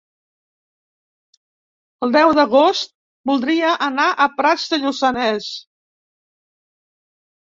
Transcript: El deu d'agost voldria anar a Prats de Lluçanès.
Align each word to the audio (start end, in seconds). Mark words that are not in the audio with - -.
El 2.05 2.13
deu 2.15 2.31
d'agost 2.39 2.89
voldria 3.31 3.73
anar 3.87 4.07
a 4.11 4.27
Prats 4.39 4.65
de 4.71 4.79
Lluçanès. 4.85 5.51